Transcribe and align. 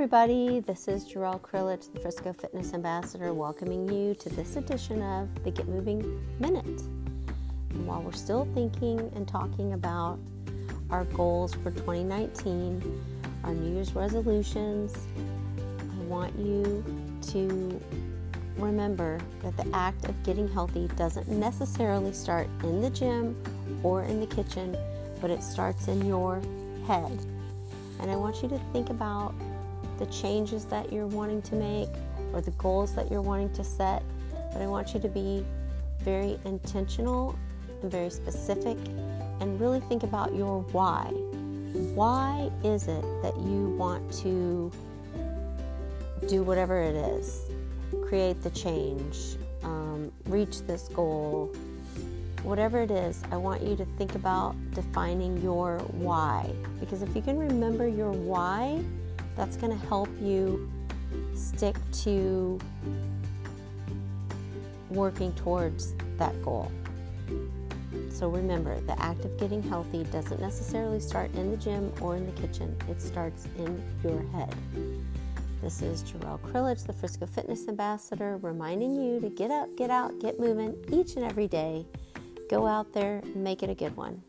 everybody. 0.00 0.60
This 0.60 0.88
is 0.88 1.04
Jarrell 1.04 1.38
Krillich, 1.42 1.92
the 1.92 2.00
Frisco 2.00 2.32
Fitness 2.32 2.72
Ambassador, 2.72 3.34
welcoming 3.34 3.86
you 3.86 4.14
to 4.14 4.30
this 4.30 4.56
edition 4.56 5.02
of 5.02 5.44
the 5.44 5.50
Get 5.50 5.68
Moving 5.68 6.26
Minute. 6.38 6.64
And 6.64 7.86
while 7.86 8.00
we're 8.00 8.12
still 8.12 8.48
thinking 8.54 8.98
and 9.14 9.28
talking 9.28 9.74
about 9.74 10.18
our 10.88 11.04
goals 11.04 11.52
for 11.52 11.70
2019, 11.70 13.04
our 13.44 13.52
New 13.52 13.74
Year's 13.74 13.94
resolutions, 13.94 14.96
I 15.58 16.02
want 16.04 16.34
you 16.38 16.82
to 17.32 17.78
remember 18.56 19.20
that 19.42 19.54
the 19.58 19.66
act 19.76 20.06
of 20.06 20.22
getting 20.22 20.48
healthy 20.48 20.88
doesn't 20.96 21.28
necessarily 21.28 22.14
start 22.14 22.48
in 22.62 22.80
the 22.80 22.88
gym 22.88 23.36
or 23.82 24.04
in 24.04 24.18
the 24.18 24.26
kitchen, 24.28 24.74
but 25.20 25.30
it 25.30 25.42
starts 25.42 25.88
in 25.88 26.06
your 26.06 26.40
head. 26.86 27.18
And 28.00 28.10
I 28.10 28.16
want 28.16 28.42
you 28.42 28.48
to 28.48 28.58
think 28.72 28.88
about 28.88 29.34
the 30.00 30.06
changes 30.06 30.64
that 30.64 30.92
you're 30.92 31.06
wanting 31.06 31.42
to 31.42 31.54
make 31.54 31.90
or 32.32 32.40
the 32.40 32.50
goals 32.52 32.94
that 32.96 33.10
you're 33.10 33.22
wanting 33.22 33.52
to 33.52 33.62
set, 33.62 34.02
but 34.52 34.60
I 34.62 34.66
want 34.66 34.94
you 34.94 35.00
to 35.00 35.08
be 35.08 35.44
very 36.00 36.38
intentional 36.44 37.38
and 37.82 37.90
very 37.90 38.10
specific 38.10 38.78
and 39.40 39.60
really 39.60 39.80
think 39.80 40.02
about 40.02 40.34
your 40.34 40.62
why. 40.72 41.04
Why 41.94 42.50
is 42.64 42.88
it 42.88 43.04
that 43.22 43.36
you 43.36 43.76
want 43.78 44.12
to 44.22 44.72
do 46.26 46.42
whatever 46.42 46.80
it 46.82 46.96
is? 46.96 47.42
Create 48.08 48.42
the 48.42 48.50
change, 48.50 49.36
um, 49.62 50.10
reach 50.26 50.62
this 50.62 50.88
goal, 50.88 51.54
whatever 52.42 52.80
it 52.80 52.90
is, 52.90 53.22
I 53.30 53.36
want 53.36 53.62
you 53.62 53.76
to 53.76 53.84
think 53.98 54.14
about 54.14 54.56
defining 54.72 55.40
your 55.42 55.78
why. 55.92 56.50
Because 56.80 57.02
if 57.02 57.14
you 57.14 57.20
can 57.20 57.38
remember 57.38 57.86
your 57.86 58.12
why, 58.12 58.82
that's 59.36 59.56
going 59.56 59.78
to 59.78 59.86
help 59.86 60.08
you 60.20 60.70
stick 61.34 61.76
to 62.04 62.58
working 64.90 65.32
towards 65.34 65.94
that 66.18 66.40
goal. 66.42 66.70
So 68.10 68.28
remember, 68.28 68.80
the 68.82 69.00
act 69.00 69.24
of 69.24 69.38
getting 69.38 69.62
healthy 69.62 70.04
doesn't 70.04 70.40
necessarily 70.40 71.00
start 71.00 71.32
in 71.34 71.50
the 71.50 71.56
gym 71.56 71.92
or 72.00 72.16
in 72.16 72.26
the 72.26 72.40
kitchen, 72.40 72.76
it 72.88 73.00
starts 73.00 73.46
in 73.58 73.82
your 74.02 74.22
head. 74.32 74.54
This 75.62 75.82
is 75.82 76.02
Jarrell 76.02 76.40
Krillich, 76.40 76.86
the 76.86 76.92
Frisco 76.92 77.26
Fitness 77.26 77.68
Ambassador, 77.68 78.38
reminding 78.38 78.94
you 78.94 79.20
to 79.20 79.28
get 79.28 79.50
up, 79.50 79.68
get 79.76 79.90
out, 79.90 80.18
get 80.20 80.40
moving 80.40 80.74
each 80.90 81.16
and 81.16 81.24
every 81.24 81.48
day. 81.48 81.86
Go 82.48 82.66
out 82.66 82.92
there 82.92 83.22
make 83.34 83.62
it 83.62 83.70
a 83.70 83.74
good 83.74 83.94
one. 83.96 84.22